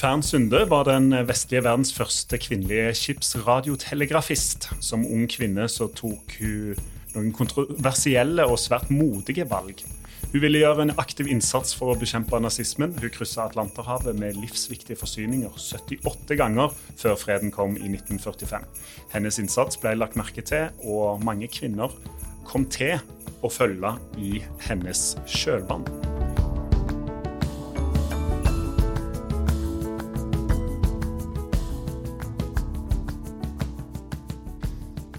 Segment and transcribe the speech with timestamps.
[0.00, 4.70] Fern Sunde var den vestlige verdens første kvinnelige skipsradiotelegrafist.
[4.80, 6.78] Som ung kvinne så tok hun
[7.12, 9.82] noen kontroversielle og svært modige valg.
[10.30, 12.96] Hun ville gjøre en aktiv innsats for å bekjempe nazismen.
[12.96, 18.64] Hun kryssa Atlanterhavet med livsviktige forsyninger 78 ganger før freden kom i 1945.
[19.12, 21.92] Hennes innsats ble lagt merke til, og mange kvinner
[22.48, 22.96] kom til
[23.44, 25.84] å følge i hennes kjølvann.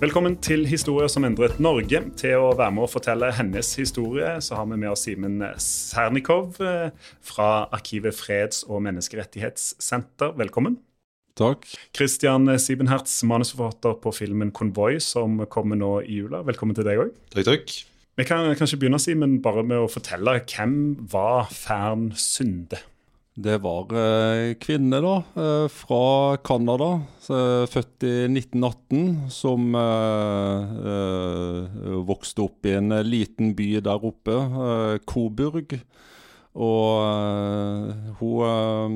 [0.02, 2.00] Velkommen til Historier som endret Norge.
[2.18, 6.58] Til å være med og fortelle hennes historie, så har vi med oss Simen Sernikov
[6.58, 6.90] eh,
[7.22, 10.34] fra Arkivet freds- og menneskerettighetssenter.
[10.42, 10.80] Velkommen.
[11.38, 11.70] Takk.
[11.94, 16.42] Christian Siebenhertz, manusforfatter på filmen 'Konvoi', som kommer nå i jula.
[16.50, 17.14] Velkommen til deg òg.
[17.36, 17.78] Takk, takk.
[18.18, 22.82] Vi kan kanskje begynne Simen, bare med å fortelle hvem var Fern Sunde?
[23.42, 26.90] Det var eh, kvinne da, eh, fra Canada,
[27.24, 27.40] så,
[27.72, 34.96] født i 1918, som eh, eh, vokste opp i en liten by der oppe, eh,
[35.10, 35.78] Coburg.
[36.52, 38.96] Og eh, hun eh,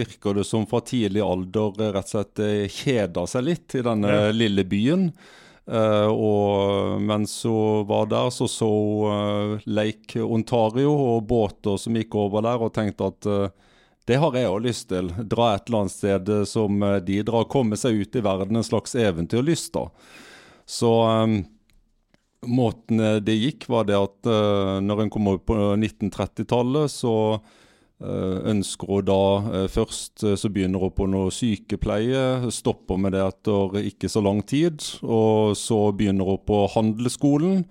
[0.00, 3.84] virker det som fra tidlig alder eh, rett og slett eh, kjeda seg litt i
[3.86, 4.28] denne Ja.
[4.34, 5.08] lille byen.
[5.62, 11.94] Uh, og mens hun var der, så så hun uh, Lake Ontario og båter som
[11.94, 13.61] gikk over der, og tenkte at eh,
[14.08, 15.12] det har jeg òg lyst til.
[15.30, 17.48] Dra et eller annet sted eh, som eh, de drar.
[17.50, 19.86] Komme seg ut i verden, en slags eventyrlyst, da.
[20.66, 21.40] Så um,
[22.50, 27.14] måten eh, det gikk, var det at uh, når en kom over på 1930-tallet, så
[27.38, 33.22] uh, ønsker hun da uh, først Så begynner hun på noe sykepleie, stopper med det
[33.22, 34.82] etter ikke så lang tid.
[35.06, 37.62] Og så begynner hun på handelsskolen,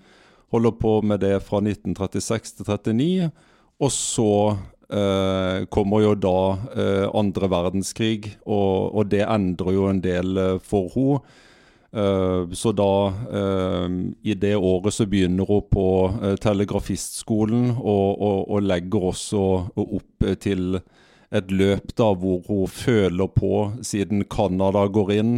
[0.51, 3.31] holder på med det fra 1936 til 1939.
[3.81, 4.31] Og så
[5.71, 6.39] kommer jo da
[6.75, 11.21] eh, andre verdenskrig, og, og det endrer jo en del eh, for henne.
[11.91, 13.87] Eh, så da, eh,
[14.23, 15.87] i det året så begynner hun på
[16.23, 19.41] eh, telegrafistskolen, og, og, og legger også
[19.75, 20.79] opp eh, til
[21.31, 25.35] et løp da hvor hun føler på, siden Canada går inn,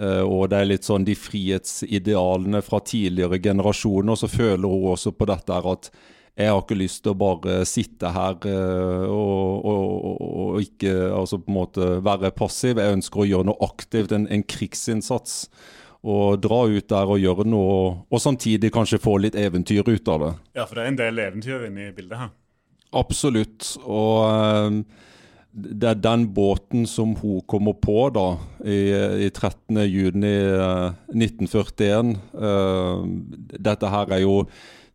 [0.00, 5.12] eh, og det er litt sånn de frihetsidealene fra tidligere generasjoner, så føler hun også
[5.16, 5.90] på dette her at
[6.36, 11.38] jeg har ikke lyst til å bare sitte her eh, og, og, og, ikke altså
[11.40, 12.76] på en måte være passiv.
[12.76, 15.46] Jeg ønsker å gjøre noe aktivt, en, en krigsinnsats.
[16.06, 17.78] Og dra ut der og gjøre noe,
[18.12, 20.32] og samtidig kanskje få litt eventyr ut av det.
[20.60, 22.30] Ja, for det er en del eventyr inne i bildet her.
[23.00, 23.72] Absolutt.
[23.88, 24.78] Og eh,
[25.56, 28.28] det er den båten som hun kommer på da,
[28.60, 28.80] i,
[29.24, 29.80] i 13.
[29.88, 32.16] juni eh, 1941.
[32.36, 33.06] Eh,
[33.56, 34.42] dette her er jo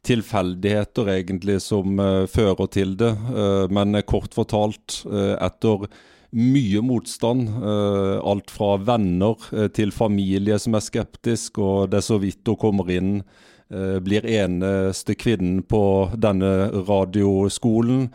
[0.07, 3.11] tilfeldigheter egentlig som eh, fører til det.
[3.11, 5.87] Eh, men kort fortalt, eh, etter
[6.31, 12.07] mye motstand, eh, alt fra venner eh, til familie som er skeptisk, og det er
[12.07, 13.17] så vidt hun kommer inn,
[13.71, 15.83] eh, blir eneste kvinnen på
[16.15, 18.07] denne radioskolen.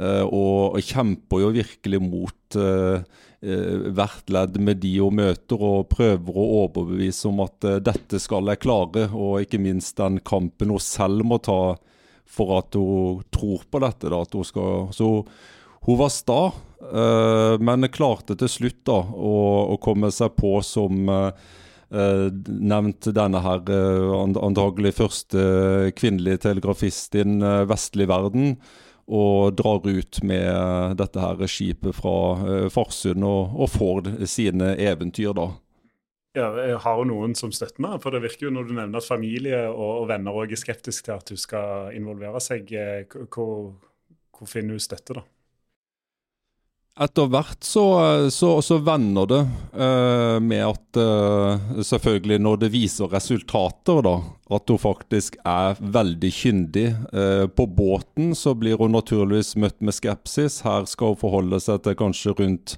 [0.00, 2.56] Og, kjemper jo virkelig mot
[3.40, 8.60] hvert ledd med de hun møter, og prøver å overbevise om at dette skal jeg
[8.64, 9.06] klare.
[9.16, 11.76] Og ikke minst den kampen hun selv må ta
[12.30, 14.10] for at hun tror på dette.
[14.12, 15.08] Da, at hun skal, så
[15.86, 16.42] hun var sta,
[17.60, 19.32] men klarte til slutt da å,
[19.74, 21.10] å komme seg på som
[21.90, 23.72] nevnt denne her
[24.20, 25.40] antagelig første
[25.98, 28.54] kvinnelige telegrafist i den vestlige verden
[29.10, 35.34] og drar ut med dette her skipet fra uh, Farsund og, og, får sine eventyr,
[35.36, 35.48] da.
[36.38, 39.02] Ja, jeg har jo noen som støtter meg, for det virker jo når du nevner
[39.02, 42.70] at familie og, og venner òg er skeptiske til at du skal involvere seg.
[42.70, 43.72] Eh, hvor,
[44.38, 45.24] hvor finner du støtte, da?
[46.98, 47.84] Etter hvert så,
[48.34, 49.38] så, så vender det
[49.78, 54.16] uh, med at uh, selvfølgelig når det viser resultater, da,
[54.50, 56.88] at hun faktisk er veldig kyndig.
[57.14, 60.60] Uh, på båten så blir hun naturligvis møtt med skepsis.
[60.66, 62.76] Her skal hun forholde seg til kanskje rundt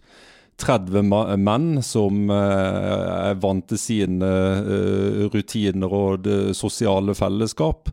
[0.61, 1.09] 30
[1.43, 4.29] menn som er vant til sine
[5.33, 7.89] rutiner og det sosiale fellesskap.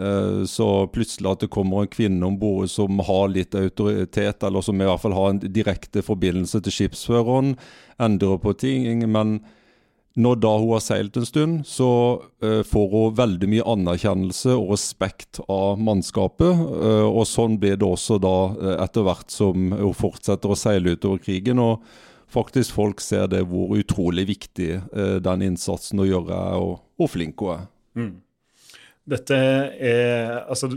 [0.00, 4.64] Eh, så plutselig at det kommer en kvinne om bord som har litt autoritet, eller
[4.64, 7.54] som i hvert fall har en direkte forbindelse til skipsføreren,
[8.02, 9.04] endrer på ting.
[9.10, 9.38] Men
[10.18, 11.90] når da hun har seilt en stund, så
[12.42, 16.54] uh, får hun veldig mye anerkjennelse og respekt av mannskapet.
[16.54, 18.34] Uh, og sånn blir det også da
[18.78, 21.62] etter hvert som hun fortsetter å seile utover krigen.
[21.62, 21.82] og
[22.34, 24.70] faktisk folk ser det hvor utrolig viktig
[25.22, 27.66] den innsatsen hun gjør er, og hvor flink hun er.
[27.94, 28.14] Mm.
[29.04, 30.70] Dette er Altså,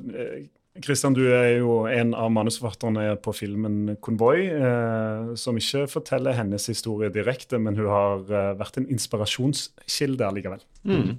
[0.83, 6.67] Kristian, du er jo en av manusforfatterne på filmen 'Konvoi', eh, som ikke forteller hennes
[6.69, 10.61] historie direkte, men hun har eh, vært en inspirasjonskilde allikevel.
[10.85, 11.17] Mm.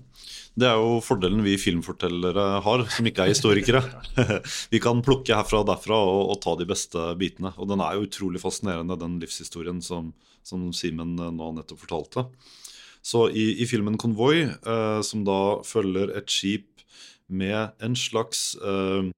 [0.58, 3.82] Det er jo fordelen vi filmfortellere har, som ikke er historikere.
[4.72, 7.52] vi kan plukke herfra og derfra og, og, ta de beste bitene.
[7.58, 10.12] Og den er jo utrolig fascinerende, den livshistorien som,
[10.46, 12.28] som Simen nå nettopp fortalte.
[13.02, 16.67] Så i, i filmen 'Konvoi', eh, som da følger et skip
[17.28, 19.08] med en slags, uh,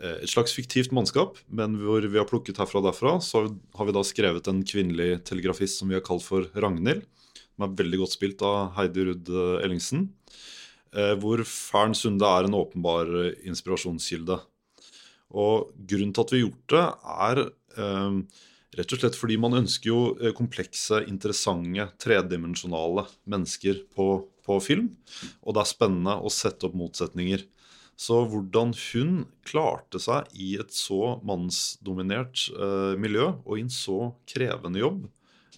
[0.00, 3.46] et slags fiktivt mannskap, men hvor vi har plukket herfra og derfra, så
[3.78, 7.06] har vi da skrevet en kvinnelig telegrafist som vi har kalt for Ragnhild.
[7.56, 10.10] Som er veldig godt spilt av Heidi Rudd eh, Ellingsen.
[10.92, 13.08] Uh, hvor Fern Sunde er en åpenbar
[13.48, 14.36] inspirasjonskilde.
[15.36, 16.84] Og grunnen til at vi har gjort det,
[17.26, 17.40] er
[17.80, 18.44] eh,
[18.76, 24.10] rett og slett fordi man ønsker jo komplekse, interessante, tredimensjonale mennesker på
[24.46, 24.92] på film.
[25.42, 27.44] Og det er spennende å sette opp motsetninger.
[27.96, 29.12] Så hvordan hun
[29.48, 35.06] klarte seg i et så mannsdominert eh, miljø og i en så krevende jobb,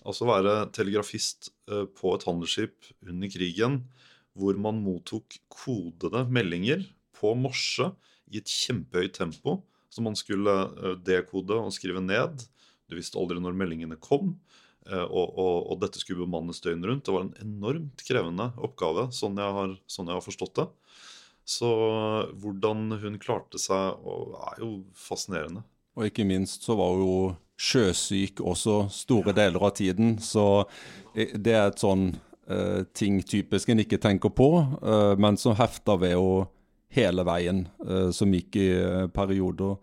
[0.07, 3.81] altså være telegrafist eh, på et handelsskip under krigen,
[4.39, 6.87] hvor man mottok kodede meldinger
[7.19, 7.91] på morse
[8.31, 9.59] i et kjempehøyt tempo,
[9.91, 12.45] som man skulle uh, dekode og skrive ned.
[12.87, 14.37] Du visste aldri når meldingene kom.
[14.89, 17.05] Eh, og, og, og, dette skulle bemannes døgnet rundt.
[17.07, 20.69] Det var en enormt krevende oppgave, sånn jeg har, sånn jeg har forstått det.
[21.49, 21.69] Så
[22.41, 24.01] hvordan hun klarte seg,
[24.51, 25.63] er jo fascinerende.
[25.97, 27.21] Og ikke minst så var hun jo
[27.59, 30.17] sjøsyk også store deler av tiden.
[30.23, 30.45] Så
[31.15, 32.13] eh, det er et sånn
[32.49, 36.47] uh, ting typisk en ikke tenker på, uh, men som hefter ved henne
[36.95, 38.69] hele veien, uh, som gikk i
[39.13, 39.77] perioder.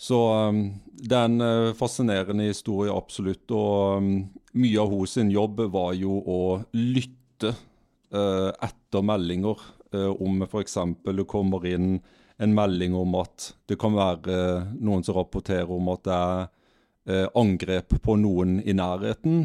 [0.00, 0.16] Så
[0.48, 0.60] um,
[0.96, 3.44] det er en uh, fascinerende historie, absolutt.
[3.52, 4.12] Og um,
[4.56, 6.40] mye av hennes jobb var jo å
[6.72, 9.60] lytte uh, etter meldinger.
[9.92, 10.78] Uh, om f.eks.
[11.04, 11.98] det kommer inn
[12.40, 14.38] en melding om at det kan være
[14.80, 19.42] noen som rapporterer om at det er angrep på noen i nærheten.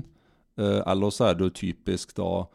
[0.55, 2.45] Eller så er det jo typisk da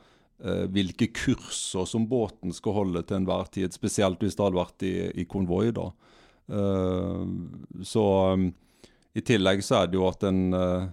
[0.72, 3.76] hvilke kurser som båten skal holde til enhver tid.
[3.76, 5.66] Spesielt hvis det hadde vært i, i konvoi.
[5.76, 5.90] da.
[6.50, 7.26] Eh,
[7.82, 8.48] så um,
[9.14, 10.88] i tillegg så er det jo at en uh,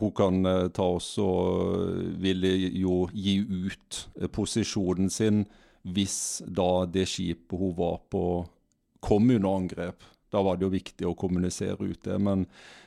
[0.00, 2.50] hun kan uh, ta oss og ville
[2.80, 4.00] jo gi ut
[4.34, 5.44] posisjonen sin
[5.84, 8.44] hvis da det skipet hun var på,
[9.04, 10.04] kom under angrep.
[10.32, 12.16] Da var det jo viktig å kommunisere ut det.
[12.16, 12.46] Men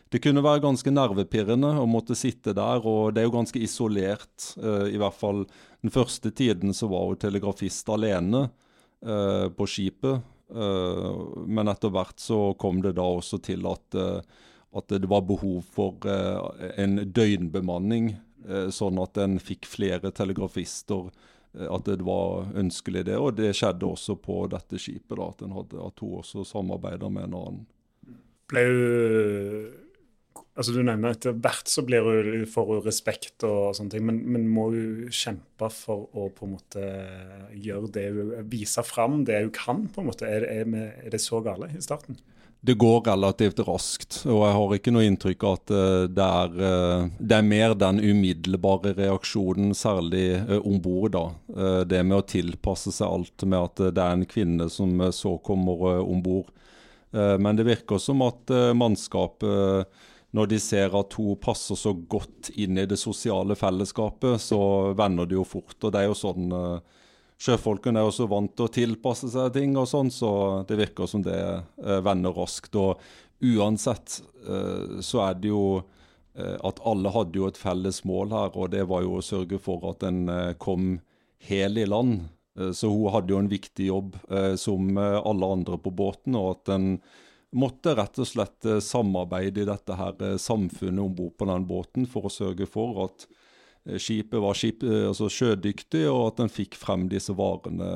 [0.09, 4.47] det kunne være ganske nervepirrende å måtte sitte der, og det er jo ganske isolert.
[4.57, 5.43] I hvert fall
[5.85, 8.47] den første tiden så var hun telegrafist alene
[8.97, 10.25] på skipet.
[10.49, 14.19] Eh, men etter hvert så kom det da også til at, eh,
[14.77, 18.15] at det var behov for eh, en døgnbemanning,
[18.71, 21.09] sånn at en fikk flere telegrafister.
[21.67, 23.17] At det var ønskelig, det.
[23.19, 25.17] Og det skjedde også på dette skipet.
[25.17, 27.65] da, At, hadde, at hun også samarbeida med en annen.
[28.47, 29.86] Ble hun
[30.57, 34.23] altså Du nevner etter hvert så blir hun, får hun respekt og sånne ting, men,
[34.25, 36.87] men må hun kjempe for å på en måte
[37.53, 39.85] gjøre det hun Vise fram det hun kan?
[39.93, 40.27] på en måte?
[40.27, 40.73] Er, er,
[41.05, 42.17] er det så gale i starten?
[42.67, 44.21] det går relativt raskt.
[44.25, 47.75] Og jeg har ikke noe inntrykk av at uh, det, er, uh, det, er, mer
[47.77, 51.13] den umiddelbare reaksjonen, særlig uh, om bord.
[51.15, 51.25] da.
[51.87, 56.01] det med å tilpasse seg alt med at det er en kvinne som så kommer
[56.01, 56.51] om bord.
[57.11, 59.87] men det virker som at mannskapet,
[60.35, 64.59] når de ser at hun passer så godt inn i det sosiale fellesskapet, så
[64.97, 65.77] vender det jo fort.
[65.79, 66.51] Og det er jo sånn
[67.41, 70.31] sjøfolkene er også vant til å tilpasse seg ting og sånn, så
[70.69, 72.75] det virker som det eh, vender raskt.
[72.79, 73.01] Og
[73.45, 78.57] uansett eh, så er det jo eh, at alle hadde jo et felles mål her,
[78.57, 80.97] og det var jo å sørge for at en eh, kom
[81.47, 82.25] hel i land.
[82.57, 86.57] Eh, så hun hadde jo en viktig jobb eh, som alle andre på båten, og
[86.57, 86.91] at en
[87.55, 92.27] måtte rett og slett samarbeide i dette her samfunnet om bord på den båten for
[92.27, 93.27] å sørge for at
[93.87, 97.87] Eh, skipet var skip, eh, altså sjødyktig, og at en fikk frem disse varene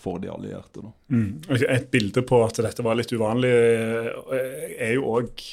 [0.00, 0.82] for de allierte.
[1.12, 1.40] Mm.
[1.60, 5.44] Et bilde på at dette var litt uvanlig, eh, er jo òg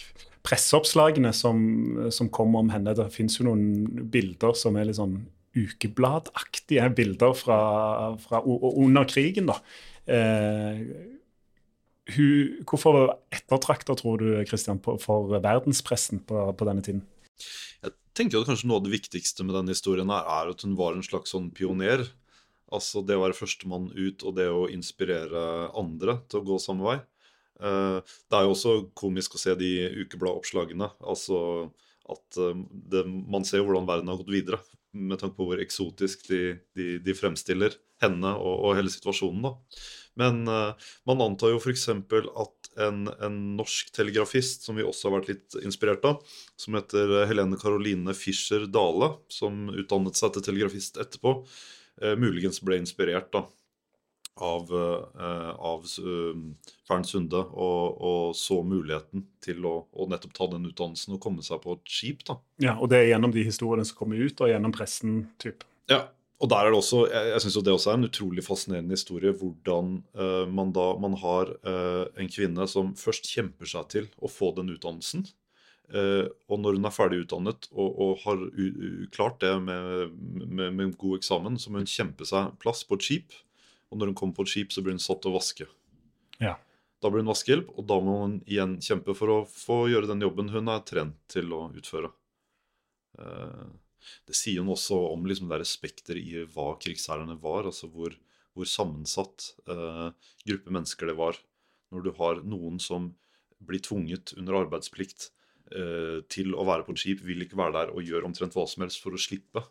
[0.45, 2.95] presseoppslagene som, som kommer om henne.
[2.97, 5.23] Det fins jo noen bilder som er litt sånn
[5.55, 7.59] ukebladaktige bilder fra,
[8.19, 9.49] fra under krigen.
[9.49, 9.59] da.
[10.05, 10.81] Eh,
[12.13, 17.01] hun, hvorfor ettertrakter, tror du, Christian, for verdenspressen på, på denne tiden?
[17.81, 20.77] Jeg tenker at kanskje noe av det viktigste med denne historien her, er at hun
[20.77, 22.05] var en slags sånn pioner.
[22.74, 26.85] Altså det å være førstemann ut og det å inspirere andre til å gå samme
[26.88, 27.00] vei.
[27.62, 29.71] Eh, det er jo også komisk å se de
[30.05, 30.89] ukebladoppslagene.
[31.05, 31.39] Altså
[32.12, 34.62] at eh, det, man ser jo hvordan verden har gått videre,
[34.95, 36.41] med tanke på hvor eksotisk de,
[36.77, 39.47] de, de fremstiller henne og, og, hele situasjonen.
[39.47, 39.53] da.
[40.19, 41.89] Men uh, man antar jo f.eks.
[41.91, 46.23] at en, en, norsk telegrafist som vi også har vært litt inspirert av,
[46.59, 51.37] som heter Helene Caroline Fischer Dale, som utdannet seg til telegrafist etterpå,
[52.03, 53.45] uh, muligens ble inspirert da,
[54.35, 54.71] av,
[55.19, 61.15] eh, av uh, Sunde og, og, så muligheten til å, å, nettopp ta den utdannelsen
[61.15, 62.25] og komme seg på et skip.
[62.27, 62.37] da.
[62.61, 65.23] Ja, Og det er gjennom de historiene som kommer ut, og gjennom pressen?
[65.41, 65.63] typ.
[65.89, 66.07] Ja,
[66.43, 69.31] og der er det også, Jeg, jeg syns det også er en utrolig fascinerende historie
[69.39, 74.31] hvordan uh, man da man har uh, en kvinne som først kjemper seg til å
[74.31, 75.23] få den utdannelsen.
[75.85, 78.43] Uh, og når hun er ferdig utdannet og, og har
[79.15, 80.11] klart det med,
[80.43, 83.39] med, med, god eksamen, så må hun kjempe seg plass på et skip.
[83.93, 85.69] Og når hun kommer på et skip, så blir hun satt til å vaske.
[86.43, 86.57] Ja.
[86.99, 90.25] Da blir hun vaskehjelp, og da må hun igjen kjempe for å få gjøre den
[90.25, 92.11] jobben hun er trent til å utføre.
[93.15, 93.71] Uh,
[94.27, 97.65] det sier jo også om liksom det spekteret i hva krigsseilerne var.
[97.69, 98.15] altså hvor,
[98.53, 100.09] hvor sammensatt eh,
[100.47, 101.39] gruppe mennesker det var.
[101.93, 103.13] Når du har noen som
[103.65, 105.29] blir tvunget under arbeidsplikt
[105.71, 108.67] eh, til å være på et skip, vil ikke være der og gjør omtrent hva
[108.69, 109.63] som helst for å slippe.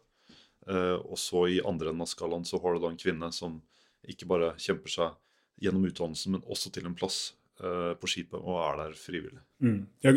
[0.69, 3.61] Eh, og så i andre enden av skalaen så har du da en kvinne som
[4.05, 8.81] ikke bare kjemper seg gjennom utdannelsen, men også til en plass på skipet og er
[8.81, 9.43] der frivillig.
[9.65, 9.87] Mm.
[10.05, 10.13] Ja,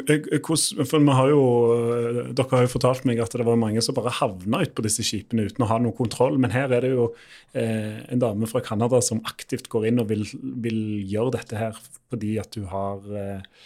[0.84, 1.42] for vi har jo,
[1.76, 4.84] eh, Dere har jo fortalt meg at det var mange som bare havna ut på
[4.84, 6.40] disse skipene uten å ha noe kontroll.
[6.42, 7.12] Men her er det jo
[7.54, 10.26] eh, en dame fra Canada som aktivt går inn og vil,
[10.64, 11.78] vil, gjøre dette her
[12.10, 13.62] fordi at du har eh,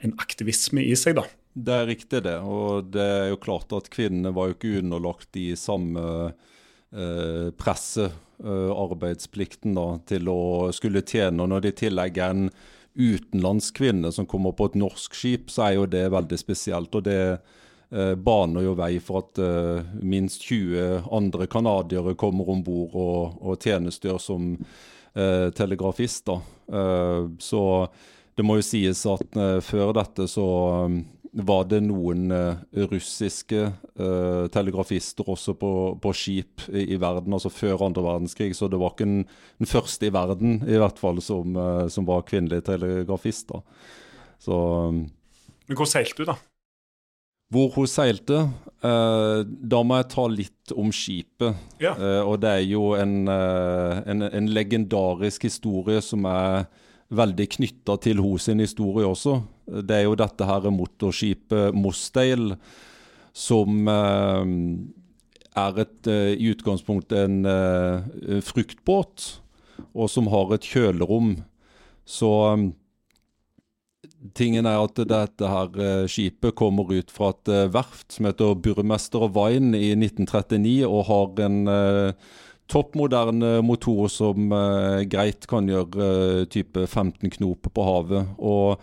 [0.00, 1.20] en aktivisme i seg.
[1.20, 1.26] da.
[1.52, 2.38] Det er riktig, det.
[2.40, 6.02] Og det er jo klart at kvinnene var jo ikke underlagt i samme
[6.90, 10.42] eh, presset, eh, arbeidsplikten, da, til å
[10.74, 11.42] skulle tjene.
[11.42, 12.46] Og når det i tillegg er en
[12.94, 16.94] utenlandsk kvinne som kommer på et norsk skip, så er jo det veldig spesielt.
[16.94, 22.64] og det eh, baner jo vei for at eh, minst 20 andre canadiere kommer om
[22.66, 24.52] bord og, og tjenestegjør som
[25.14, 26.42] eh, telegrafister.
[26.72, 27.62] Eh, så
[28.36, 30.46] det må jo sies at eh, før dette så
[31.32, 32.58] var det noen uh,
[32.90, 35.72] russiske uh, telegrafister også på,
[36.02, 38.50] på skip i, i, verden, altså før andre verdenskrig.
[38.56, 39.24] Så det var ikke den,
[39.62, 43.52] den første i verden i hvert fall som, uh, som var kvinnelig telegrafist.
[43.52, 43.62] da.
[44.42, 44.56] Så,
[44.90, 45.04] um,
[45.68, 46.38] Men hvor seilte du, da?
[47.50, 48.44] Hvor hun seilte?
[48.80, 51.58] da må jeg ta litt om skipet.
[51.82, 51.90] Ja.
[52.22, 56.70] og det er jo en, en, en legendarisk historie som er
[57.10, 59.40] veldig knytta til hos sin historie også.
[59.66, 62.54] Det er jo dette her motorskipet Mosteil
[63.36, 64.50] som eh,
[65.60, 69.30] er et, eh, i utgangspunktet en eh, fruktbåt,
[69.94, 71.38] og som har et kjølerom.
[72.06, 72.30] Så
[74.36, 79.38] tingen er at dette her skipet kommer ut fra et verft som heter Burmester og
[79.38, 81.60] Wein i 1939, og har en
[82.70, 88.26] topp moderne motor som eh, greit kan gjøre eh, type 15 knop på havet.
[88.38, 88.80] Og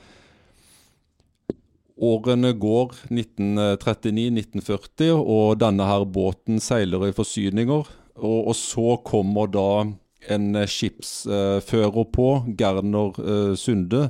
[1.98, 7.84] årene går, 1939-1940, og denne her båten seiler i forsyninger.
[8.18, 9.86] Og, og så kommer da
[10.34, 12.28] en skipsfører på,
[12.60, 14.10] Gerner uh, Sunde,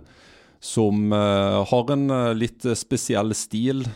[0.68, 3.88] som uh, har en uh, litt spesiell stil.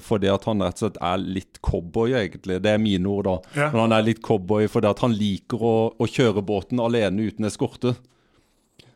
[0.00, 2.54] fordi at han rett og slett er litt cowboy, egentlig.
[2.64, 3.34] Det er mine ord, da.
[3.52, 3.66] Ja.
[3.68, 7.44] Men han er litt cowboy fordi at han liker å, å kjøre båten alene uten
[7.44, 7.92] eskorte.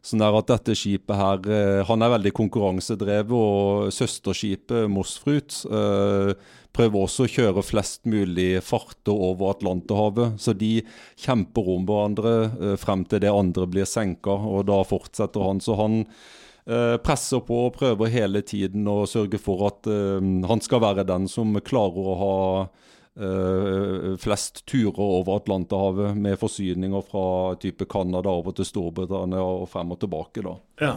[0.04, 6.32] Sånn der at dette skipet her Han er veldig konkurransedrevet, og søsterskipet Mosfrut eh,
[6.74, 10.38] prøver også å kjøre flest mulig farter over Atlanterhavet.
[10.42, 10.82] Så de
[11.20, 15.62] kjemper om hverandre eh, frem til det andre blir senka, og da fortsetter han.
[15.64, 20.16] Så han Eh, presser på og prøver hele tiden å sørge for at uh,
[20.48, 27.04] han skal være den som klarer å ha uh, flest turer over Atlanterhavet med forsyninger
[27.10, 27.26] fra
[27.60, 30.44] type Canada over til Storbritannia og frem og tilbake.
[30.46, 30.56] da.
[30.80, 30.94] Ja,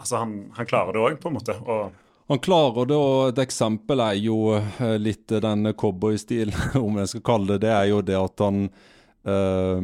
[0.00, 1.58] altså han, han klarer det òg, på en måte?
[1.60, 1.92] og
[2.30, 4.36] han klarer det, og et eksempel er jo
[5.02, 6.54] litt den cowboystilen,
[6.86, 7.66] om jeg skal kalle det.
[7.66, 8.64] Det er jo det at han
[9.22, 9.78] Uh,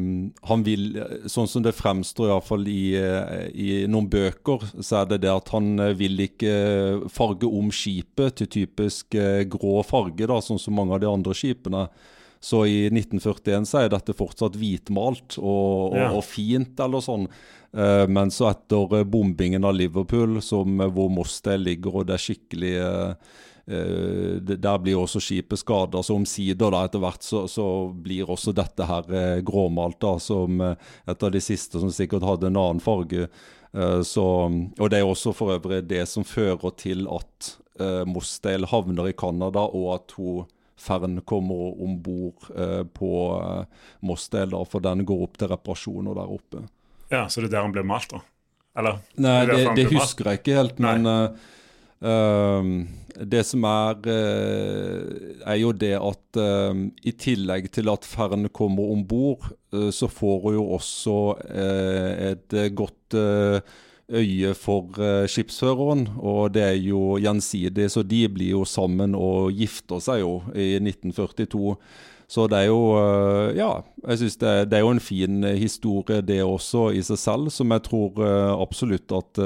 [0.50, 0.96] han vil,
[1.30, 5.52] Sånn som det fremstår i, i, fall i noen bøker, så er det det at
[5.54, 6.54] han uh, vil ikke
[7.14, 11.36] farge om skipet til typisk uh, grå farge, da, sånn som mange av de andre
[11.38, 11.86] skipene.
[12.42, 16.10] Så i 1941 så er dette fortsatt hvitmalt og, og, ja.
[16.14, 17.24] og fint, eller sånn.
[18.14, 23.34] men så etter bombingen av Liverpool, som, hvor Mostel ligger, og det er skikkelig Uh,
[23.68, 26.02] der blir også skipet skada.
[26.02, 30.60] Så omsider da etter hvert så, så, blir også dette her uh, gråmalt, da, som
[30.62, 30.74] uh,
[31.08, 33.28] et av de siste som sikkert hadde en annen farge.
[33.68, 37.50] Så, og det er også for øvrig det som fører til at
[37.82, 40.46] uh, Mosdale havner i Canada, og at hun
[40.78, 42.46] Fern kommer om bord
[42.94, 43.08] på
[44.06, 46.62] Mosdale, da, for den går opp til reparasjoner der oppe.
[47.10, 48.22] Ja, Så det er der han blir malt, da?
[48.78, 49.00] Eller?
[49.18, 51.10] Nei, det, det, det husker jeg ikke helt, men
[51.98, 52.86] Uh,
[53.26, 58.92] det som er, uh, er jo det at uh, i tillegg til at Fern kommer
[58.92, 61.16] om bord, eh, så får hun jo også
[61.48, 63.16] et godt
[64.08, 66.06] øye for skipsføreren.
[66.16, 70.76] Og det er jo gjensidig, så de blir jo sammen og gifter seg jo i
[70.80, 71.76] 1942.
[72.28, 72.80] Så det er jo
[73.56, 77.50] Ja, jeg syns det, det, er jo en fin historie, det også i seg selv,
[77.50, 78.24] som jeg tror
[78.56, 79.44] absolutt at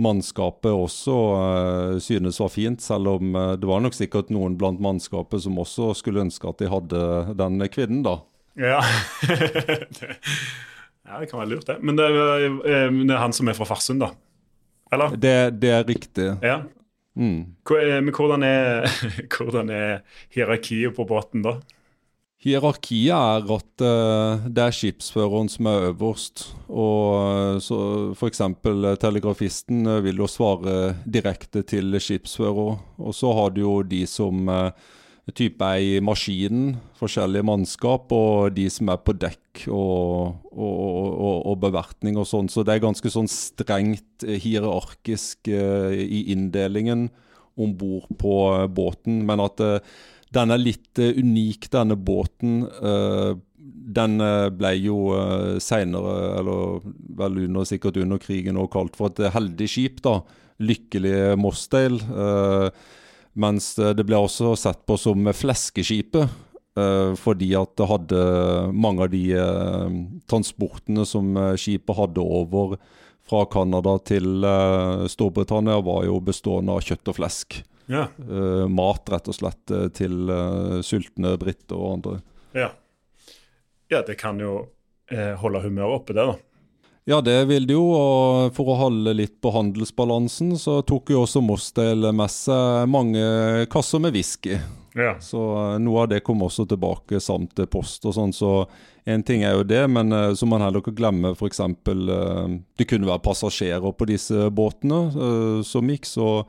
[0.00, 4.80] mannskapet også uh, synes var fint, selv om uh, det var nok sikkert noen blant
[4.82, 7.04] mannskapet som også skulle ønske at de hadde
[7.38, 8.18] den kvinnen, da.
[8.58, 8.80] Ja.
[11.06, 11.78] ja, det kan være lurt, det.
[11.82, 14.10] Men det er, eh, det er han som er fra Farsund, da?
[14.92, 15.14] Eller?
[15.16, 16.28] Det, det er riktig.
[16.42, 16.62] Ja.
[17.14, 17.56] Mm.
[17.70, 18.88] Men hvordan er,
[19.36, 20.00] hvordan er
[20.34, 21.58] hierarkiet på båten da?
[22.40, 26.46] Hierarkiet er at uh, det er skipsføreren som er øverst.
[26.72, 27.80] og uh, så
[28.16, 28.40] F.eks.
[28.40, 32.78] Uh, telegrafisten vil jo svare direkte til skipsfører.
[32.96, 34.48] Og så har du jo de som
[35.36, 41.36] type er i maskinen, forskjellige mannskap, og de som er på dekk og, og, og,
[41.52, 42.48] og bevertning og sånn.
[42.48, 47.10] Så det er ganske sånn strengt hierarkisk i inndelingen
[47.60, 48.32] om bord på
[48.72, 49.20] båten.
[49.28, 49.60] Men at
[50.34, 52.62] den er litt uh, unik, denne båten.
[52.80, 53.34] Uh,
[53.90, 56.84] den uh, ble jo uh, seinere, eller
[57.18, 60.00] vel under, sikkert under krigen, også kalt for et heldig skip.
[60.06, 60.20] da,
[60.60, 62.04] Lykkelig Mossdale.
[63.32, 66.28] mens det ble også sett på som fleskeskipet.
[67.16, 68.20] fordi at det hadde
[68.72, 69.24] mange av de
[70.28, 72.76] transportene som skipet hadde over
[73.24, 74.44] fra Canada til
[75.08, 77.62] Storbritannia, var jo bestående av kjøtt og flesk.
[77.90, 78.06] Ja.
[78.30, 82.20] Uh, mat, rett og slett, eh, til uh, sultne briter og andre.
[82.54, 82.70] Ja.
[83.90, 86.38] ja, det kan jo uh, holde humøret oppe, det, da.
[87.10, 87.88] Ja, det vil det jo.
[87.96, 93.24] Og for å holde litt på handelsbalansen, så tok jo også Mosdale med seg mange
[93.72, 94.60] kasser med whisky.
[94.94, 95.16] Ja.
[95.22, 95.40] Så
[95.82, 98.34] noe av det kom også tilbake samt post og sånn.
[98.36, 98.68] Så
[99.08, 101.64] én ting er jo det, men så man heller ikke glemme f.eks.
[101.64, 106.06] Uh, det kunne være passasjerer på disse båtene som gikk.
[106.06, 106.44] så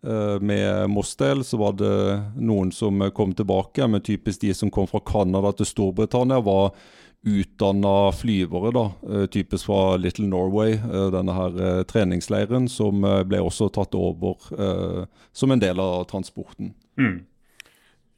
[0.00, 1.96] med Mostel så var det
[2.40, 6.70] noen som kom tilbake, men typisk de som kom fra Canada til Storbritannia, var
[7.22, 13.68] utdanna flyvere, da, eh, typisk fra Little Norway, eh, denne her treningsleiren, som ble også
[13.72, 14.40] tatt over
[15.32, 16.72] som en del av transporten.
[16.96, 17.26] Mm.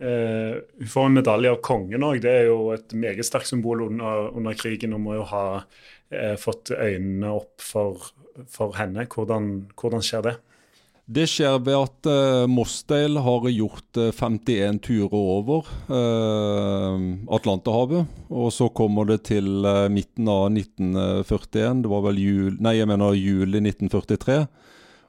[0.02, 2.22] Uh, hun får en medalje av kongen òg.
[2.24, 4.96] Det er jo et meget sterkt symbol under, under krigen.
[4.96, 8.08] Hun må jo ha uh, fått øynene opp for,
[8.50, 9.06] for henne.
[9.06, 10.34] Hvordan, hvordan skjer det?
[11.12, 16.96] Det skjer ved at uh, Mossdale har gjort uh, eh, 51 turer over uh,
[17.36, 18.06] Atlanterhavet.
[18.32, 22.88] Og så kommer det til uh, midten av 1941, det var vel jul, nei, jeg
[22.88, 24.38] mener juli 1943.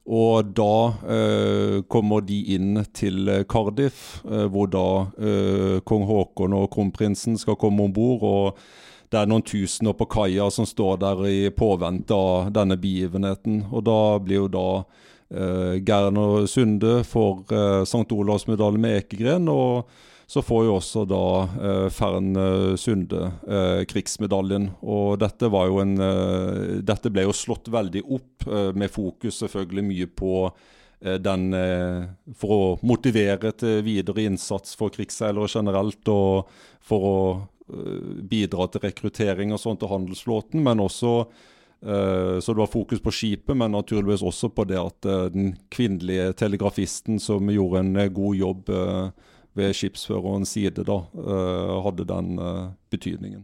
[0.04, 0.76] Og da
[1.16, 7.56] eh, kommer de inn til Cardiff, eh, hvor da eh, kong Haakon og kronprinsen skal
[7.56, 8.26] komme om bord.
[8.28, 13.62] Og det er noen tusener på kaia som står der i påvente av denne begivenheten.
[13.72, 15.13] Og da blir jo da eh,
[15.86, 18.08] Gerner Sunde får eh, St.
[18.14, 19.50] Olavs medalje med ekegren.
[19.50, 19.88] og
[20.34, 21.24] så får jo også da
[21.62, 24.70] eh, Fern eh, Sunde eh, krigsmedaljen.
[24.82, 29.42] Og dette var jo en eh, Dette ble jo slått veldig opp, eh, med fokus
[29.44, 31.50] selvfølgelig mye på eh, den
[32.40, 37.18] For å motivere til videre innsats for krigsseilere generelt, og for å
[38.28, 41.14] bidra til rekruttering og sånt til handelsflåten, men også
[41.84, 47.20] så det var fokus på skipet, men naturligvis også på det at den kvinnelige telegrafisten
[47.20, 48.72] som gjorde en god jobb
[49.54, 51.02] ved skipsførerens side da,
[51.84, 52.40] hadde den
[52.94, 53.44] betydningen.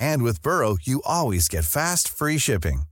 [0.00, 2.82] And with Burrow, you always get fast, free shipping.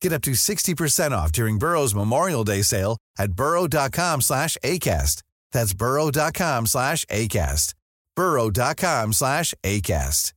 [0.00, 5.22] Get up to 60% off during Burrow's Memorial Day sale at burrow.com slash ACAST.
[5.52, 7.74] That's burrow.com slash ACAST.
[8.16, 10.32] burrow.com slash ACAST.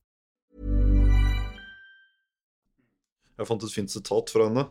[3.42, 4.66] Jeg fant et fint sitat fra henne.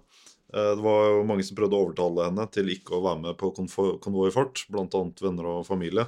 [0.54, 3.40] Eh, det var jo mange som prøvde å overtale henne til ikke å være med
[3.40, 5.26] på konvoi-fart, blant bl.a.
[5.26, 6.08] venner og familie.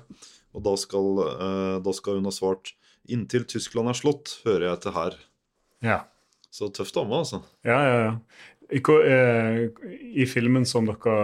[0.53, 2.71] Og da skal, eh, da skal hun ha svart
[3.11, 5.19] Inntil Tyskland er slått, hører jeg til her.
[5.83, 5.99] Ja.
[6.53, 7.41] Så tøft dame, altså.
[7.65, 8.13] Ja, ja, ja.
[8.73, 9.57] I, eh,
[10.23, 11.15] I, filmen som dere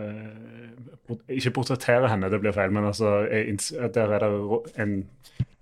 [0.00, 4.94] eh, Ikke portretterer henne, det blir feil, men altså, der er det en,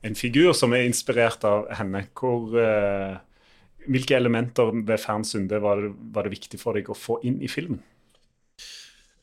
[0.06, 2.04] en figur som er inspirert av henne.
[2.16, 3.16] Hvor, eh,
[3.88, 5.82] hvilke elementer ved Fern Sunde var
[6.14, 7.80] var det viktig for deg å få inn i filmen?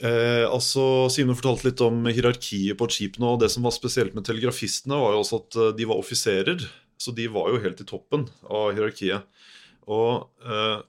[0.04, 3.30] Eh, altså, Simen fortalte litt om hierarkiet på skipene.
[3.32, 6.66] og Det som var spesielt med telegrafistene, var jo også at eh, de var offiserer.
[7.00, 9.28] Så de var jo helt i toppen av hierarkiet.
[9.92, 10.82] Og eh,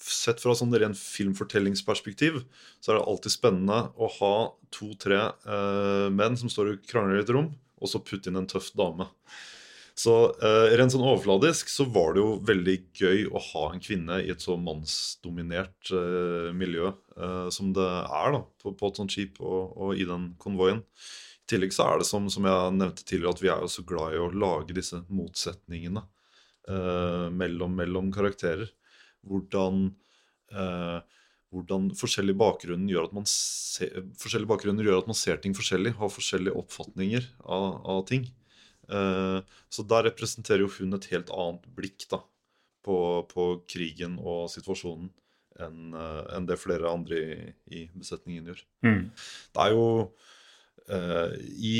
[0.00, 2.40] sett fra sånn ren filmfortellingsperspektiv,
[2.80, 4.34] så er det alltid spennende å ha
[4.72, 8.48] to-tre eh, menn som står og krangler i et rom, og så putte inn en
[8.48, 9.08] tøff dame.
[10.00, 14.20] Så eh, rent sånn overfladisk så var det jo veldig gøy å ha en kvinne
[14.24, 19.12] i et så mannsdominert eh, miljø eh, som det er da, på, på et sånt
[19.12, 20.80] skip og, og, i den konvoien.
[20.80, 23.84] I tillegg så er det som, som jeg nevnte tidligere, at vi er jo så
[23.86, 26.04] glad i å lage disse motsetningene
[26.70, 28.70] eh, mellom, mellom, karakterer.
[29.26, 29.88] Hvordan,
[30.54, 30.98] eh,
[31.52, 35.98] hvordan forskjellige bakgrunner gjør at man ser, forskjellige bakgrunner gjør at man ser ting forskjellig,
[36.00, 38.30] har forskjellige oppfatninger av, av ting.
[38.90, 39.38] Eh,
[39.70, 42.22] så der representerer jo hun et helt annet blikk da,
[42.86, 42.96] på,
[43.30, 45.12] på krigen og situasjonen
[45.60, 48.62] enn eh, en det flere andre i, i besetningen gjør.
[48.86, 49.00] Mm.
[49.54, 49.86] Det er jo
[50.90, 51.76] uh, i,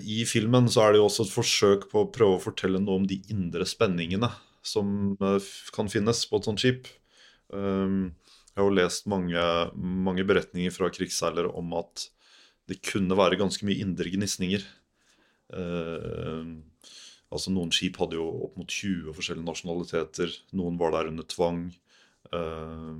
[0.00, 3.02] i, filmen så er det jo også et forsøk på å prøve å fortelle noe
[3.02, 4.30] om de indre spenningene
[4.66, 5.40] som uh,
[5.74, 6.90] kan finnes på et sånt skip.
[7.50, 8.14] Um,
[8.52, 9.42] jeg har jo lest mange,
[9.76, 12.08] mange beretninger fra krigsseilere om at
[12.70, 14.64] det kunne være ganske mye indre gnisninger
[15.54, 20.32] altså Noen skip hadde jo opp mot 20 forskjellige nasjonaliteter.
[20.58, 21.68] Noen var der under tvang.
[22.32, 22.98] Uh,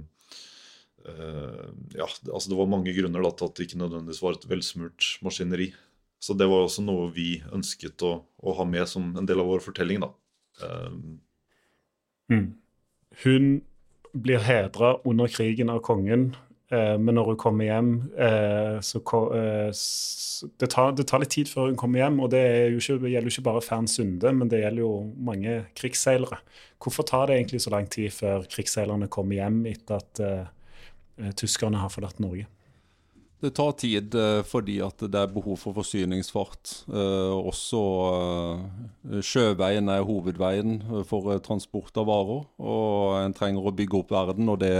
[1.08, 4.48] uh, ja, altså Det var mange grunner da, til at det ikke nødvendigvis var et
[4.50, 5.72] velsmurt maskineri.
[6.22, 9.50] Så det var også noe vi ønsket å, å ha med som en del av
[9.50, 10.06] vår fortelling.
[10.06, 10.12] da.
[10.62, 11.16] Uh,
[12.32, 12.48] mm.
[13.24, 13.52] Hun
[14.16, 16.45] blir hedra under krigen av kongen Eh,
[16.98, 18.98] men når hun kommer hjem, eh, så,
[19.36, 19.70] eh,
[20.58, 22.18] det, tar, det, tar, litt tid før hun kommer hjem.
[22.24, 24.90] Og det, jo ikke, det gjelder jo ikke bare Fern Sunde, men det gjelder jo
[25.28, 26.40] mange krigsseilere.
[26.82, 31.78] Hvorfor tar det egentlig så lang tid før krigsseilerne kommer hjem etter at uh, tyskerne
[31.80, 32.48] har forlatt Norge?
[33.40, 34.14] Det tar tid
[34.48, 36.70] fordi at det er behov for forsyningsfart.
[36.88, 37.80] Eh, også
[39.20, 42.46] sjøveien er hovedveien for transport av varer.
[42.56, 44.48] Og en trenger å bygge opp verden.
[44.48, 44.72] og det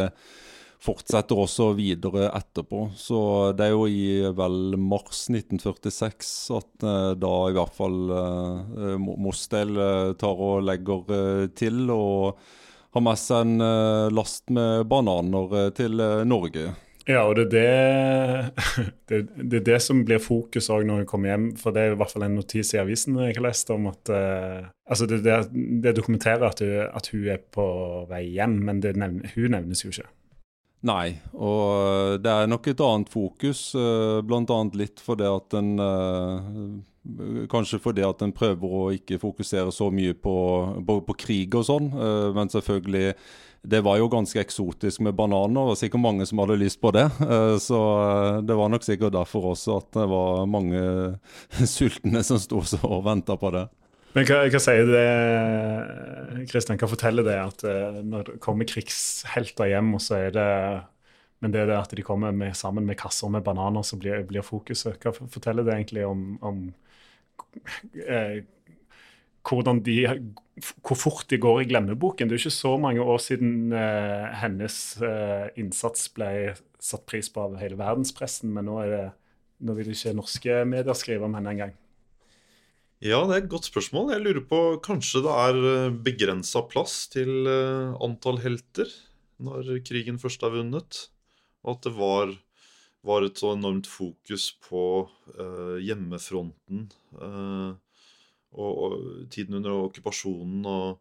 [0.83, 2.87] fortsetter også videre etterpå.
[2.99, 3.19] Så
[3.57, 9.77] det er jo i vel mars 1946 at eh, da i hvert fall eh, Mostel
[9.77, 12.41] eh, tar og legger eh, til og
[12.97, 16.73] har med seg en eh, last med bananer eh, til Norge.
[17.07, 21.09] Ja, og det er det, det, det, er det som blir fokus òg når hun
[21.09, 21.45] kommer hjem.
[21.61, 24.11] For det er i hvert fall en notis i avisen jeg har lest om at
[24.11, 27.67] uh, altså det, det, dokumenterer at hun, at hun, er på
[28.11, 30.09] vei hjem, men nevner, hun nevnes jo ikke.
[30.87, 33.71] Nei, og det er nok et annet fokus.
[33.75, 34.59] Eh, Bl.a.
[34.79, 36.53] litt fordi at en eh,
[37.47, 40.33] Kanskje fordi at en prøver å ikke fokusere så mye på,
[40.89, 41.87] på, på krig og sånn.
[41.95, 43.13] Eh, men selvfølgelig,
[43.67, 47.07] det var jo ganske eksotisk med bananer, og sikkert mange som hadde lyst på det.
[47.63, 47.79] Så
[48.47, 50.83] det var nok sikkert derfor også at det var mange
[51.77, 53.67] sultne som sto og venta på det.
[54.17, 55.07] Men hva, hva sier det,
[56.49, 60.51] Kristian, hva forteller det at uh, når det kommer krigshelter hjem, og så er det
[61.45, 64.45] men det det at de kommer med, sammen med kasser med bananer, så blir, blir
[64.45, 64.97] fokuset.
[65.03, 66.63] Hva forteller det egentlig om, om
[68.09, 68.41] eh,
[69.47, 69.99] hvordan de,
[70.81, 72.29] hvor fort de går i glemmeboken?
[72.29, 76.31] Det er jo ikke så mange år siden eh, hennes eh, innsats ble
[76.81, 79.07] satt pris på av hele verdenspressen, men nå, er det,
[79.69, 81.77] nå vil ikke norske medier skrive om henne engang.
[83.05, 84.15] Ja, det er et godt spørsmål.
[84.15, 88.89] Jeg lurer på Kanskje det er eh, begrensa plass til eh, antall helter
[89.37, 91.03] når krigen først er vunnet.
[91.61, 92.33] Og at det var,
[93.05, 95.05] var et så enormt fokus på
[95.37, 96.87] uh, hjemmefronten
[97.21, 97.77] uh,
[98.57, 98.95] og, og,
[99.29, 100.65] tiden under okkupasjonen.
[100.65, 100.97] Og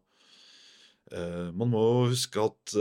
[1.16, 2.76] uh, man må huske at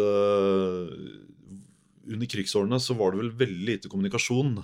[2.06, 4.58] under krigsårene så var det vel veldig lite kommunikasjon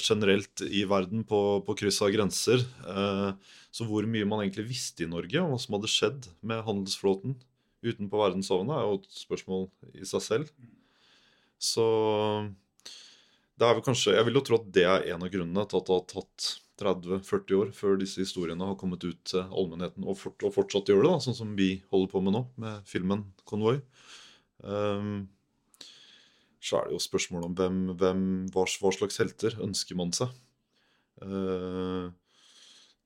[0.00, 2.64] generelt i verden på, på kryss av grenser.
[2.88, 6.64] Eh, så hvor mye man egentlig visste i Norge om hva som hadde skjedd med
[6.66, 7.38] handelsflåten
[7.82, 9.64] utenpå verdenshavene, er jo et spørsmål
[9.96, 10.50] i seg selv.
[11.62, 11.86] Så
[13.58, 15.78] det er vel kanskje Jeg vil jo tro at det er en av grunnene til
[15.78, 16.48] at det har tatt
[16.82, 21.04] 30-40 år før disse historiene har kommet ut til allmennheten, og, fort, og fortsatt gjør
[21.04, 23.82] det, da, sånn som vi holder på med nå, med filmen 'Konvoi'.
[24.62, 25.28] Um,
[26.62, 30.30] så er det jo spørsmålet om hvem, hvem hva, hva, slags helter ønsker man seg.
[31.22, 32.10] Uh,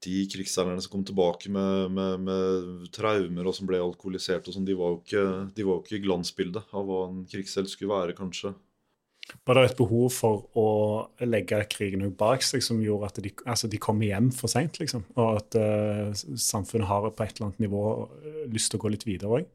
[0.04, 4.66] de krigsseilerne som kom tilbake med, med, med, traumer og som ble alkoholisert, og sånn,
[4.68, 5.24] de var jo ikke,
[5.56, 8.52] de var ikke glansbildet av hva en krigshelt skulle være, kanskje.
[9.26, 10.68] Var det et behov for å
[11.26, 15.02] legge krigen bak seg som gjorde at de, altså de kom hjem for seint, liksom?
[15.18, 17.82] Og at uh, samfunnet har på et eller annet nivå
[18.52, 19.48] lyst til å gå litt videre òg?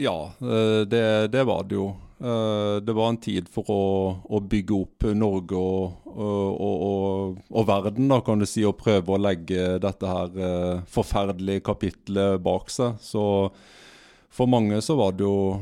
[0.00, 1.90] Ja, eh, det, det, var det jo.
[2.20, 3.82] Eh, det var en tid for å,
[4.28, 9.14] å bygge opp Norge og, og, og, og, verden, da, kan du si, og prøve
[9.14, 12.98] å legge dette her eh, forferdelige kapitlet bak seg.
[13.00, 13.22] Så
[14.30, 15.56] for mange så var det jo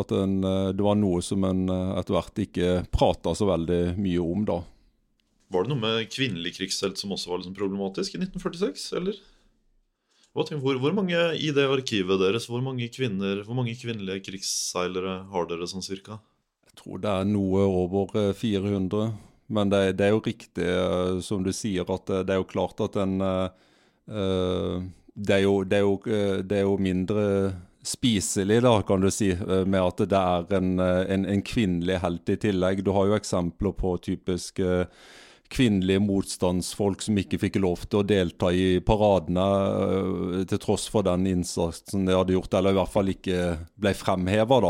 [0.00, 0.40] at en,
[0.74, 4.56] det var noe som en etter hvert ikke prata så veldig mye om, da.
[5.54, 9.20] Var det noe med kvinnelig krigshelt som også var liksom problematisk i 1946, eller?
[10.32, 10.46] Hvor,
[10.78, 15.66] hvor, mange i det arkivet deres, hvor mange, kvinner, hvor mange kvinnelige krigsseilere har dere
[15.66, 16.20] sånn cirka?
[16.70, 19.08] Jeg tror det er noe over 400.
[19.08, 19.16] Eh,
[19.50, 22.52] Men det, det er jo riktig eh, som du sier, at det, det er jo
[22.52, 23.18] klart at en
[25.20, 25.96] det, er jo, det, er jo,
[26.42, 27.24] det er jo mindre
[27.86, 32.38] spiselig, da, kan du si, med at det er en, en, en kvinnelig helt i
[32.42, 32.82] tillegg.
[32.82, 34.58] Du har jo eksempler på typisk
[35.50, 41.06] kvinnelige motstandsfolk som ikke fikk lov til å delta i paradene uh, til tross for
[41.06, 43.38] den innsatsen de hadde gjort, eller i hvert fall ikke
[43.80, 44.60] ble fremheva.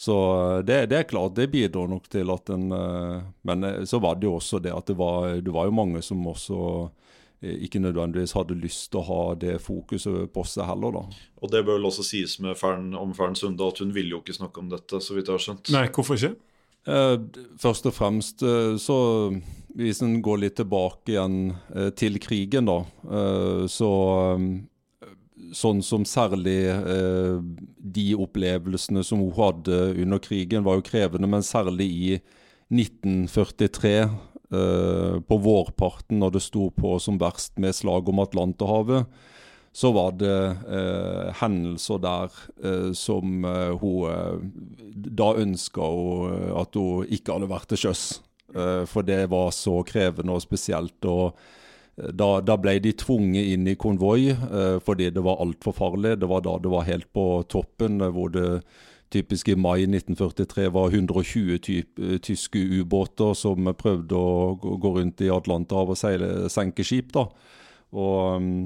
[0.00, 4.00] Så uh, det, det, er klart, det bidrar nok til at en uh, Men så
[4.02, 6.64] var det jo også det at det var, det var jo mange som også
[7.40, 11.20] ikke nødvendigvis hadde lyst til å ha det fokuset på seg heller, da.
[11.40, 14.36] Og det bør vel også sies Fern, om Fern Sunde at hun ville jo ikke
[14.36, 15.70] snakke om dette, så vidt jeg har skjønt.
[15.72, 16.34] Nei, hvorfor ikke?
[16.84, 17.16] Eh,
[17.64, 18.44] først og fremst
[18.84, 18.98] så
[19.78, 23.94] hvis en går litt tilbake igjen eh, til krigen, da, eh, så
[24.34, 24.50] eh,
[25.56, 27.38] Sånn som særlig eh,
[27.74, 31.26] de opplevelsene som hun hadde under krigen, var jo krevende.
[31.26, 32.10] Men særlig i
[32.70, 39.10] 1943, eh, på vårparten, når det sto på som verst med slag om Atlanterhavet,
[39.74, 40.38] så var det
[41.40, 43.44] hendelser der som
[43.80, 44.48] hun
[45.18, 45.90] da ønska
[46.62, 48.04] at hun ikke hadde vært til sjøs.
[48.54, 51.04] Eh, for det var så krevende og spesielt.
[51.04, 51.36] og
[52.00, 54.30] da, da, ble de tvunget inn i konvoi
[54.80, 56.14] fordi det var altfor farlig.
[56.22, 58.62] Det var da det var helt på toppen, hvor det
[59.12, 65.28] typisk i mai 1943 var 120 typ, tyske ubåter som prøvde å gå rundt i
[65.34, 67.12] Atlanterhavet og seile, senke skip.
[67.12, 67.26] da.
[67.92, 68.62] Og mm,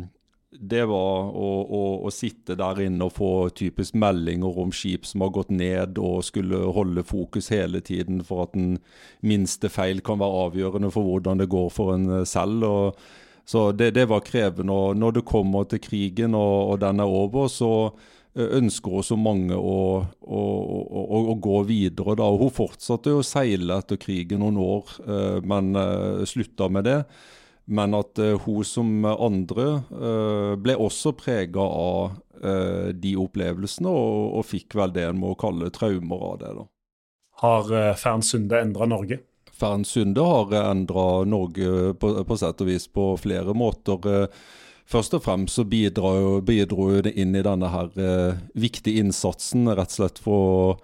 [0.61, 5.25] det var å, å, å, sitte der inne og få typisk meldinger om skip som
[5.25, 8.79] har gått ned, og skulle holde fokus hele tiden for at den
[9.27, 12.67] minste feil kan være avgjørende for hvordan det går for en eh, selv.
[12.69, 13.05] Og,
[13.45, 14.73] så det, det, var krevende.
[14.73, 17.73] Og når det kommer til krigen og, og den er over, så
[18.37, 19.79] eh, ønsker også mange å,
[20.25, 22.17] å, gå videre.
[22.21, 22.31] Da.
[22.31, 25.75] Hun fortsatte å seile etter krigen noen år, eh, men
[26.31, 27.01] slutta med det.
[27.65, 34.35] Men at uh, hun som andre uh, ble også prega av uh, de opplevelsene, og,
[34.39, 36.51] og, fikk vel det en må kalle traumer av det.
[36.59, 36.67] da.
[37.45, 39.23] Har Fern Sunde endra Norge?
[39.55, 44.29] Fern Sunde har endra Norge på, på, sett og vis på flere måter.
[44.87, 47.91] Først og fremst så bidro, bidro det inn i denne her
[48.55, 50.79] viktige innsatsen, rett og slett for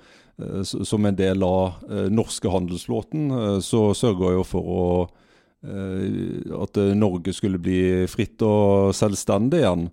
[0.65, 5.27] som en del av norske handelsflåten, så sørga jeg for å Eh,
[5.61, 9.89] at eh, Norge skulle bli fritt og selvstendig igjen.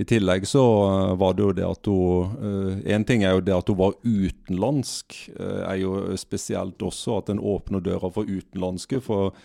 [0.00, 3.56] I tillegg så eh, var det jo det at hun En ting er jo det
[3.56, 9.02] at hun var utenlandsk, er jo spesielt også at en åpner døra for utenlandske.
[9.04, 9.36] For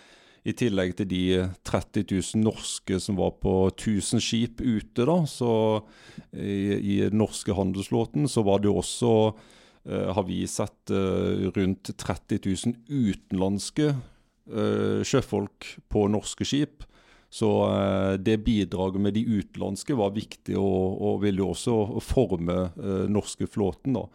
[0.48, 1.22] i tillegg til de
[1.68, 5.52] 30 000 norske som var på 1000 skip ute, da, så
[6.32, 9.14] i, i den norske handelsflåten, så var det jo også
[9.88, 10.90] har vi sett
[11.56, 13.94] rundt 30 000 utenlandske
[14.48, 16.86] sjøfolk på norske skip.
[17.30, 22.56] Så uh, det bidraget med de utenlandske var viktig, og, og ville jo også forme
[22.76, 23.98] uh, norske flåten.
[23.98, 24.06] da.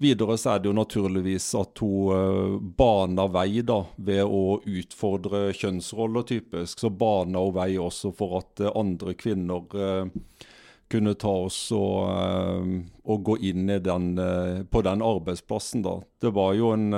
[0.00, 6.24] Videre så er det jo naturligvis at hun baner vei da, ved å utfordre kjønnsroller,
[6.24, 6.80] typisk.
[6.80, 9.66] Så baner hun vei også for at andre kvinner
[10.88, 12.08] kunne ta oss og,
[13.04, 14.08] og gå inn den,
[14.72, 15.84] på den arbeidsplassen.
[15.84, 15.98] da.
[16.16, 16.88] Det var jo en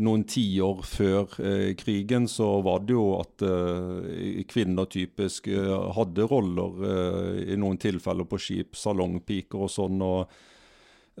[0.00, 6.28] noen tiår før eh, krigen så var det jo at eh, kvinner typisk eh, hadde
[6.30, 10.00] roller eh, i noen tilfeller på skip, salongpiker og sånn.
[10.04, 10.32] og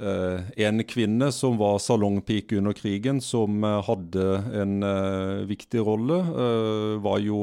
[0.00, 4.28] eh, En kvinne som var salongpike under krigen, som eh, hadde
[4.62, 4.88] en
[5.50, 6.22] viktig rolle,
[7.02, 7.42] var jo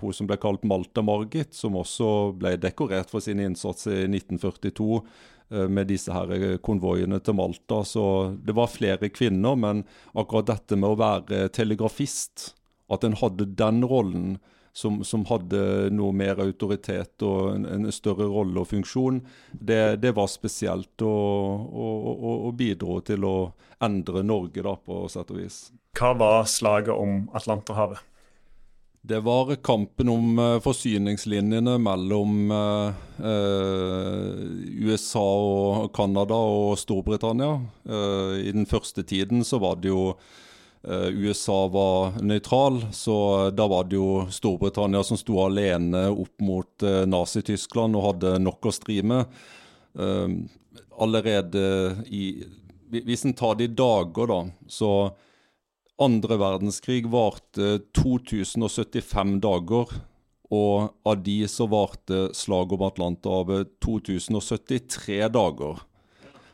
[0.00, 5.02] hun som ble kalt Malta Margit, som også ble dekorert for sin innsats i 1942
[5.02, 7.82] Eh, med disse her eh, konvoiene til Malta.
[7.86, 8.04] Så
[8.44, 9.84] det var flere kvinner, men
[10.14, 12.52] akkurat dette med å være telegrafist,
[12.90, 14.38] at en hadde den rollen
[14.72, 19.20] som, som, hadde noe mer autoritet og en, en større rolle og funksjon,
[19.52, 23.36] det, det var spesielt og, og, og, og, bidro til å
[23.82, 25.60] endre Norge, da, på sett og vis.
[25.98, 28.02] Hva var slaget om Atlanterhavet?
[29.02, 32.92] Det var kampen om uh, forsyningslinjene mellom uh,
[33.24, 34.34] uh,
[34.76, 37.54] USA og Canada og Storbritannia.
[38.44, 40.12] I den første tiden så var det jo
[40.80, 47.98] USA var nøytral, så da var det jo Storbritannia som sto alene opp mot Nazi-Tyskland
[47.98, 49.28] og hadde nok å stri med.
[50.96, 51.64] allerede
[52.08, 52.46] i
[52.88, 54.40] Hvis en tar det i dager, da,
[54.72, 55.12] så
[56.00, 59.92] andre verdenskrig varte 2075 dager.
[60.50, 65.84] Og av de så varte slaget om Atlanterhavet 2073 dager.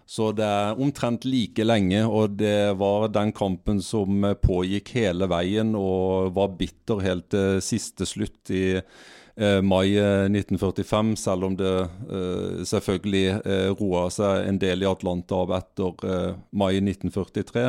[0.06, 5.72] Så det er omtrent like lenge, og det var den kampen som pågikk hele veien
[5.74, 12.62] og var bitter helt til siste slutt i eh, mai 1945, selv om det eh,
[12.70, 17.66] selvfølgelig eh, roa seg en del i Atlanterhavet etter eh, mai 1943.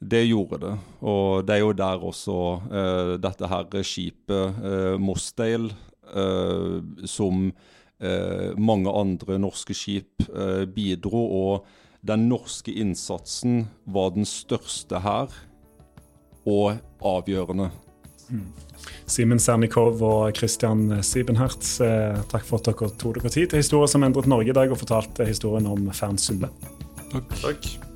[0.00, 0.74] Det gjorde det.
[1.00, 2.36] Og det er jo der også
[2.68, 5.72] uh, dette her skipet, uh, Mossdale,
[6.14, 7.50] uh, som
[8.60, 10.26] mange andre norske skip
[10.74, 11.22] bidro.
[11.32, 11.64] Og
[12.04, 15.32] den norske innsatsen var den største her,
[16.44, 17.70] og avgjørende.
[18.28, 18.52] Mm.
[19.08, 21.78] Simen Sernikov og Christian Sibenhertz,
[22.28, 24.82] takk for at dere tok dere tid til Historie som endret Norge i dag, og
[24.84, 26.52] fortalte historien om Fern Sunde.
[27.14, 27.36] Takk.
[27.46, 27.95] takk.